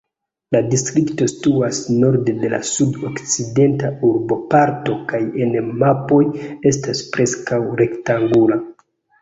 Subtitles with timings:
[0.55, 6.23] La distrikto situas norde de la sud-okcidenta urboparto kaj en mapoj
[6.73, 8.63] estas preskaŭ rektangula.